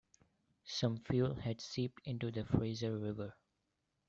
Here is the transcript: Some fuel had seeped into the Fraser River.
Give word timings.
Some 0.65 0.97
fuel 0.97 1.35
had 1.35 1.61
seeped 1.61 2.01
into 2.05 2.31
the 2.31 2.43
Fraser 2.43 2.97
River. 2.97 3.35